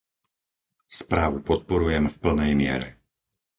Správu 0.99 1.37
podporujem 1.49 2.05
v 2.09 2.15
plnej 2.25 2.51
miere. 2.61 2.89